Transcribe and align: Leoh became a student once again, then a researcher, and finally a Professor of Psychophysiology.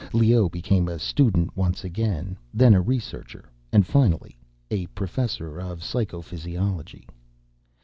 Leoh 0.13 0.49
became 0.49 0.87
a 0.87 0.97
student 0.97 1.55
once 1.55 1.83
again, 1.83 2.35
then 2.55 2.73
a 2.73 2.81
researcher, 2.81 3.51
and 3.71 3.85
finally 3.85 4.35
a 4.71 4.87
Professor 4.87 5.59
of 5.59 5.81
Psychophysiology. 5.83 7.05